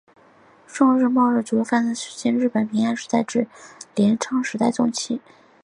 [0.65, 5.21] 宋日贸易主要的发生时间为日本的平安时代中期至镰仓时代中期。